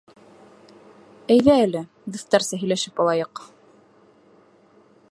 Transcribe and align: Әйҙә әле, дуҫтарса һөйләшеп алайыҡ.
Әйҙә 1.35 1.55
әле, 1.65 1.83
дуҫтарса 2.17 2.61
һөйләшеп 2.63 3.05
алайыҡ. 3.05 3.45